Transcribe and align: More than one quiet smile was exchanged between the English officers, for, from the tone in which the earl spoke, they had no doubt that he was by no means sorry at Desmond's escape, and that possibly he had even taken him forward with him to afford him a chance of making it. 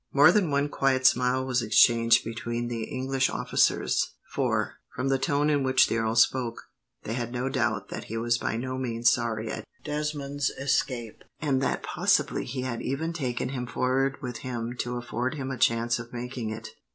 More 0.11 0.31
than 0.31 0.49
one 0.49 0.67
quiet 0.67 1.05
smile 1.05 1.45
was 1.45 1.61
exchanged 1.61 2.23
between 2.23 2.69
the 2.69 2.85
English 2.85 3.29
officers, 3.29 4.15
for, 4.33 4.77
from 4.95 5.09
the 5.09 5.19
tone 5.19 5.47
in 5.47 5.61
which 5.61 5.85
the 5.85 5.97
earl 5.99 6.15
spoke, 6.15 6.59
they 7.03 7.13
had 7.13 7.31
no 7.31 7.49
doubt 7.49 7.89
that 7.89 8.05
he 8.05 8.17
was 8.17 8.39
by 8.39 8.57
no 8.57 8.79
means 8.79 9.11
sorry 9.11 9.51
at 9.51 9.63
Desmond's 9.83 10.49
escape, 10.49 11.23
and 11.39 11.61
that 11.61 11.83
possibly 11.83 12.45
he 12.45 12.63
had 12.63 12.81
even 12.81 13.13
taken 13.13 13.49
him 13.49 13.67
forward 13.67 14.17
with 14.23 14.37
him 14.37 14.75
to 14.79 14.97
afford 14.97 15.35
him 15.35 15.51
a 15.51 15.57
chance 15.59 15.99
of 15.99 16.11
making 16.11 16.49
it. 16.49 16.69